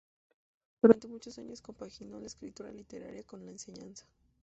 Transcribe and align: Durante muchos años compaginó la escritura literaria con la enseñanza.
Durante 0.81 1.07
muchos 1.07 1.37
años 1.37 1.61
compaginó 1.61 2.19
la 2.19 2.25
escritura 2.25 2.71
literaria 2.71 3.21
con 3.23 3.45
la 3.45 3.51
enseñanza. 3.51 4.07